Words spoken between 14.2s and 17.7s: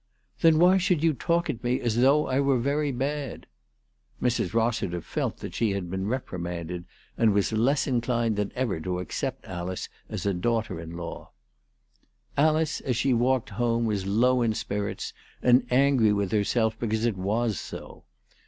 in spirits, and angry with herself because it was